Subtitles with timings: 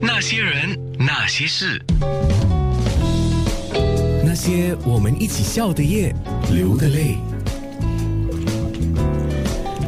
[0.00, 1.80] 那些人，那些事，
[4.24, 6.12] 那些我们一起笑的夜，
[6.52, 7.16] 流的泪。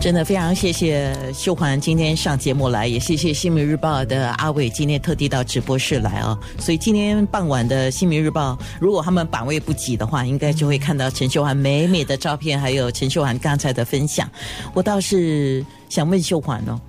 [0.01, 6.39] 真的非常谢谢秀环今天上节目来，也谢谢《新民日报》的阿伟今天特地到直播室来啊。
[6.57, 14.31] 所以今天傍晚的《新民日报》，如果他们版位不挤的话，应该就会看到陈秀环美美的照片，还有陈秀环刚才的分享。
[14.73, 16.81] 我倒是想问秀环哦，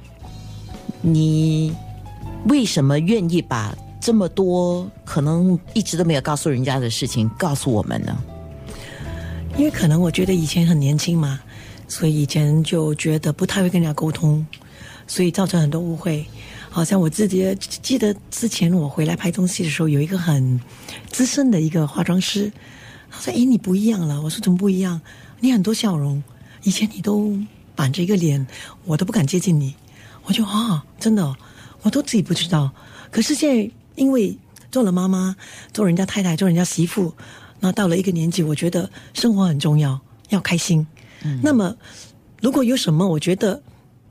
[1.02, 1.74] 你
[2.46, 8.18] 为什么愿意把这么多可能一直都没有告诉人家的事情告诉我们呢？
[9.58, 11.40] 因为可能我觉得以前很年轻嘛。
[11.90, 14.46] 所以以前就觉得不太会跟人家沟通，
[15.08, 16.26] 所以造成很多误会。
[16.70, 20.60] 好像我自己记得之前我回来拍东西的时候，有一个很
[21.10, 22.52] 资深的一个化妆师，
[23.10, 25.00] 他说：“哎，你不一样了。”我说：“怎么不一样？
[25.40, 26.22] 你很多笑容，
[26.64, 27.40] 以前你都
[27.74, 28.46] 板着一个脸，
[28.84, 29.74] 我都不敢接近你。”
[30.28, 31.34] 我就啊，真的，
[31.88, 32.70] 我都自己不知道。
[33.10, 34.38] 可是现在因为
[34.70, 35.36] 做了妈妈，
[35.74, 37.14] 做人家太太，做人家媳妇，
[37.62, 40.86] 那到了一个年纪，我觉得生活很重要，要开心。
[41.24, 41.76] 嗯那么，
[42.42, 43.62] 如果有什么我觉得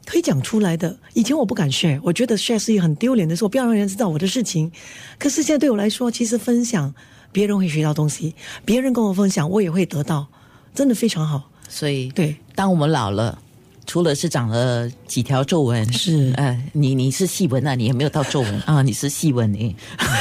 [0.07, 4.73] 可以讲出来的，以前我不敢 share，我觉得 share 是一个很丢脸的事，我不要让人知道我的事情。
[5.19, 6.93] 可是现在对我来说，其实分享
[7.31, 10.27] 别人会学到东西，别人跟我分享，我也会得到，
[10.75, 11.51] 真的非常好。
[11.69, 13.39] 所以，对，当我们老了。
[13.87, 18.61] 除了是长了几条皱纹，是，呃，你你是细纹啊，你也没有到皱纹。
[18.67, 19.75] 啊，你是细纹诶，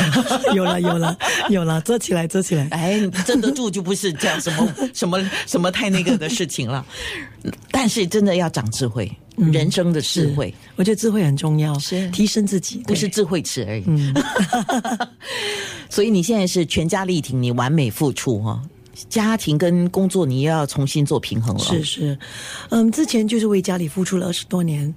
[0.54, 1.18] 有了有了
[1.50, 6.86] 有了，遮起来遮起来，哎，遮得住就不是这样什么 什么什么太那个的事情了，
[7.72, 12.08] 但是真的要长智慧，人生的智慧，我觉得智慧很重要，是。
[12.12, 14.14] 提升自己，不是智慧池而已，
[15.90, 18.62] 所以你现在是全家力挺你，完美付出哈。
[19.10, 21.64] 家庭跟工作，你又要重新做平衡了。
[21.64, 22.20] 是是，
[22.70, 24.94] 嗯，之前就是为家里付出了二十多年，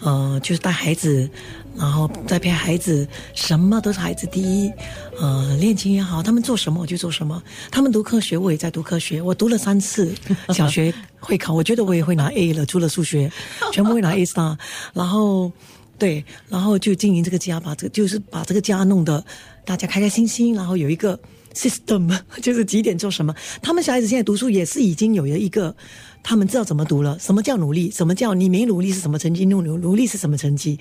[0.00, 1.28] 呃，就是带孩子，
[1.76, 4.72] 然后再陪孩子，什么都是孩子第一。
[5.20, 7.42] 呃，练琴也好，他们做什么我就做什么。
[7.70, 9.20] 他们读科学，我也在读科学。
[9.20, 10.14] 我读了三次
[10.48, 13.30] 小学会考，我觉得我也会拿 A 了，除了数学，
[13.70, 14.56] 全部会拿 A star。
[14.94, 15.52] 然后，
[15.98, 19.22] 对，然后就经营这个家，把这个就是把这个家弄得
[19.64, 21.18] 大家开开心心，然后有一个。
[21.54, 23.34] System 就是几点做什么？
[23.60, 25.74] 他们小孩子现在读书也是已经有了一个，
[26.22, 27.18] 他们知道怎么读了。
[27.18, 27.90] 什么叫努力？
[27.90, 29.44] 什么叫你没努力是什么成绩？
[29.44, 30.78] 努努努力是什么成绩？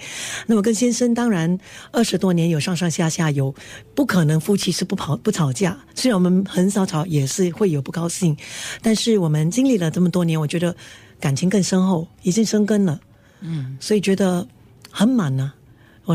[0.47, 1.57] 那么跟先生当然
[1.91, 3.53] 二十多年有上上下下有，
[3.95, 5.77] 不可能夫妻是不跑不吵架。
[5.95, 8.35] 虽然我们很少吵，也是会有不高兴，
[8.81, 10.75] 但是我们经历了这么多年，我觉得
[11.19, 12.99] 感情更深厚，已经生根了。
[13.41, 14.47] 嗯，所以觉得
[14.89, 15.51] 很满呢。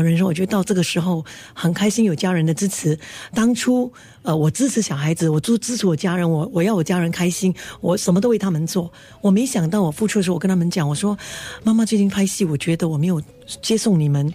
[0.01, 2.97] 人生，我觉得到这个时候很开心，有家人的支持。
[3.33, 3.91] 当初，
[4.23, 8.91] 呃，我支持小孩子，我支支持我家人，我我要我家人开心，我什么都为他们做。
[9.21, 11.17] 我没想到，我付出的时候，我跟他们讲，我说
[11.63, 13.21] ：“妈妈最近拍戏，我觉得我没有
[13.61, 14.33] 接送你们，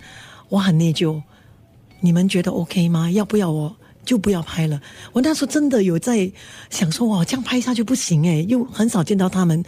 [0.49, 1.23] 我很内疚。
[2.01, 3.11] 你们觉得 OK 吗？
[3.11, 4.81] 要不要我就不要拍了？”
[5.13, 6.31] 我那时候真的有在
[6.71, 9.63] 想说：“哇，这样拍下去不行诶，又很少见到他们，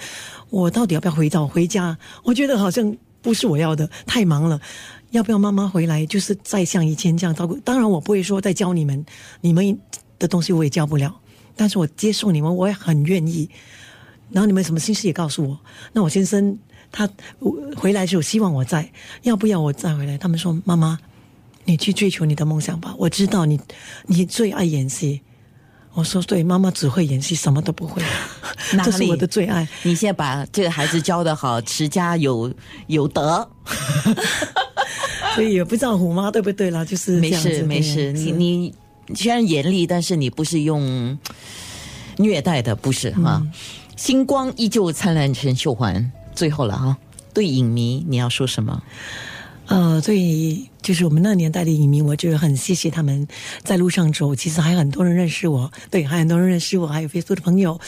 [0.50, 1.96] 我到底要不要回早回家？
[2.24, 4.60] 我觉得好像不是我要的，太忙了。”
[5.14, 6.04] 要不要妈妈回来？
[6.06, 7.54] 就是再像以前这样照顾。
[7.60, 9.06] 当然，我不会说再教你们，
[9.40, 9.78] 你们
[10.18, 11.14] 的东西我也教不了。
[11.54, 13.48] 但是我接受你们，我也很愿意。
[14.32, 15.56] 然后你们什么心事也告诉我。
[15.92, 16.58] 那我先生
[16.90, 17.08] 他
[17.76, 18.90] 回来的时候希望我在，
[19.22, 20.18] 要不要我再回来？
[20.18, 20.98] 他们说妈妈，
[21.64, 22.92] 你去追求你的梦想吧。
[22.98, 23.60] 我知道你，
[24.06, 25.20] 你最爱演戏。
[25.92, 28.02] 我说对，妈妈只会演戏，什么都不会。
[28.82, 29.68] 这是我的最爱。
[29.84, 32.52] 你现在把这个孩子教的好，持家有
[32.88, 33.48] 有德。
[35.34, 38.12] 所以也不知道虎妈对不对啦，就是没事没事。
[38.12, 38.74] 你你
[39.14, 41.18] 虽然严厉，但是你不是用
[42.16, 43.42] 虐待的，不是哈。
[43.96, 46.12] 星光依旧灿烂，陈秀环。
[46.34, 46.96] 最后了哈，
[47.32, 48.82] 对影迷你要说什么？
[49.66, 53.26] 呃，对，就是我们那年代的影迷，我就很谢谢他们
[53.62, 54.34] 在路上走。
[54.34, 57.80] 其实还有很多人认识我，对，还有很多人认识我，还有非洲的朋友。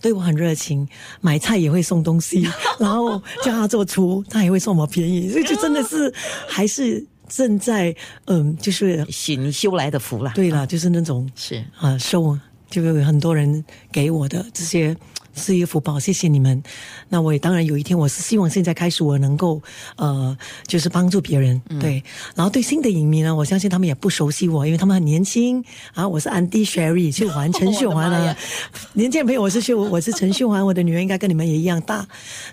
[0.00, 0.86] 对我很热情，
[1.20, 2.48] 买菜也会送东西，
[2.78, 6.12] 然后叫他做厨，他也会送我便宜，所以就真的是
[6.46, 7.94] 还是正在
[8.26, 10.32] 嗯，就是行修来的福啦。
[10.34, 12.38] 对啦，就是那种是啊，收
[12.70, 14.96] 就有很多人给我的这些。
[15.34, 16.62] 是一个福报，谢谢你们。
[17.08, 19.62] 那我也当然有一天，我是希望现在开始，我能够
[19.96, 20.36] 呃，
[20.66, 21.60] 就是帮助别人。
[21.80, 22.02] 对，
[22.34, 25.62] 然后对新的影迷呢，我相信他们也不熟悉我，因为他们很年轻
[25.94, 26.06] 啊。
[26.06, 28.36] 我是 Andy Sherry 秀环陈秀环啊，
[28.94, 32.06] 年轻朋友，我是秀，我是陈秀环，我的女儿应该跟你们也一样大。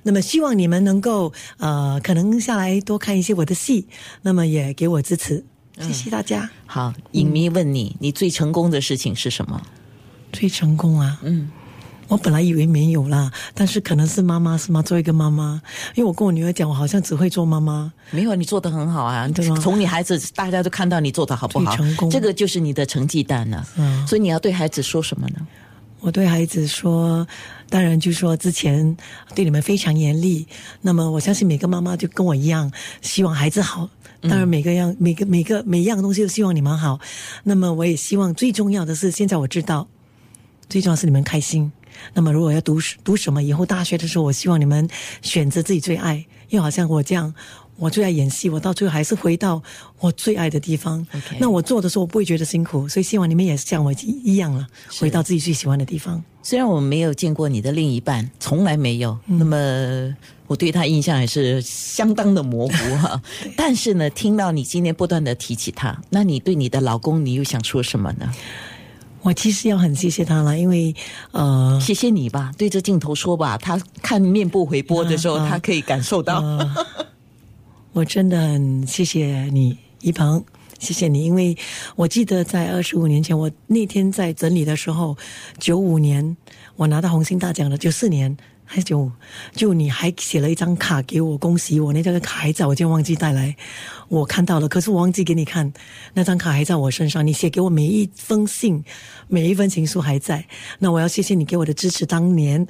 [0.04, 3.88] 那么希望你们能够呃，可能下来多看一些我的戏，
[4.22, 5.44] 那么也给我支持，
[5.80, 6.50] 谢谢大家。
[6.66, 9.62] 好，影迷问你，你最成功的事情是什么？
[10.32, 11.50] 最成功啊，嗯。
[12.08, 14.82] 我本来以为没有啦，但是可能是妈妈是吗？
[14.82, 15.62] 做一个妈妈，
[15.96, 17.92] 因为我跟我女儿讲，我好像只会做妈妈。
[18.12, 19.28] 没有，你做的很好啊！
[19.30, 22.10] 对吗从你孩子，大家都看到你做的好不好成功？
[22.10, 23.66] 这个就是你的成绩单了。
[23.78, 25.48] 嗯所以你要对孩子说什么呢？
[26.02, 27.28] 我对孩子说，
[27.68, 28.96] 当然就说之前
[29.34, 30.46] 对你们非常严厉。
[30.82, 32.72] 那么我相信每个妈妈就跟我一样，
[33.02, 33.90] 希望孩子好。
[34.22, 37.00] 当然每个样、每个每个每一样东西都希望你们好。
[37.44, 39.88] 那么我也希望最重要的是，现在我知道，
[40.70, 41.72] 最重要是你们开心。
[42.14, 44.88] 那么如果要读读什么，以后大学的时候，我希望你们
[45.22, 46.16] 选择自己最爱，
[46.50, 47.34] 因为好像我这样。
[47.78, 49.62] 我最爱演戏，我到最后还是回到
[50.00, 51.06] 我最爱的地方。
[51.40, 54.66] 那我做的时候，我不会觉得辛苦，所以希望你们也是像我一一样了，
[54.98, 56.24] 回到自己最喜欢的地方。
[56.42, 60.16] 虽然我没有见过你的另一半，从来没有，那么
[60.48, 63.22] 我对他印象也是相当的模糊哈。
[63.58, 68.32] 但是呢，听到你今天不断的提起他，那你对你的老公，你又想说什么呢？
[69.26, 70.96] 我其实要很谢谢他了，因为
[71.32, 73.58] 呃，谢谢你吧，对着镜头说吧。
[73.58, 76.44] 他看面部回播的时候，他可以感受到。
[77.92, 80.46] 我真的很谢谢你，一鹏，
[80.78, 81.58] 谢谢你，因为
[81.96, 85.18] 我记得在二十五年前，我那天在整理的时候，
[85.58, 86.38] 九五年
[86.76, 89.10] 我拿到红星大奖的，九四年还就，
[89.54, 93.56] 就你还写了一张卡给我，恭喜我，那张卡还在，我就忘记带来，
[94.10, 95.72] 我看到了，可是我忘记给你看，
[96.14, 98.84] 那张卡还在我身上，你写给我每一封信，
[99.28, 100.46] 每一封情书还在，
[100.80, 102.66] 那我要谢谢你给我的支持，当年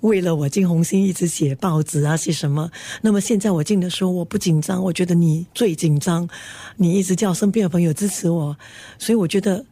[0.00, 2.70] 为了我进红星一直写报纸啊，写什么，
[3.02, 6.28] 那么现在我进的时候我不紧张，我觉得你最紧张，
[6.76, 8.56] 你一直叫身边的朋友支持我，
[8.98, 9.64] 所以我觉得。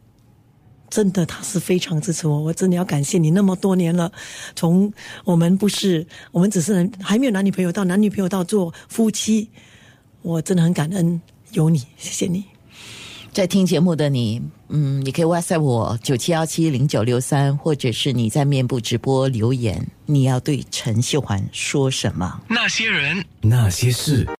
[0.93, 4.11] 真的，他是非常支持我，我真的要感谢你那么多年了。
[4.55, 4.93] 从
[5.25, 9.49] 我们不是，我们只是还没有男女朋友，到男女朋友到做夫妻，
[10.21, 11.19] 我真的很感恩
[11.53, 12.43] 有你，谢谢你。
[13.31, 22.39] 在听节目的你，嗯，你可以 WhatsApp 我九七幺七零九六三，或者是你在面部直播留言，你要对陈秀环说什么？
[22.47, 24.23] 那些人，那些事。